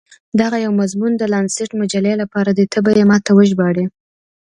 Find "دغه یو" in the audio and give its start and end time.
0.41-0.71